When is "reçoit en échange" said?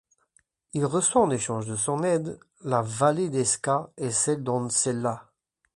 0.83-1.67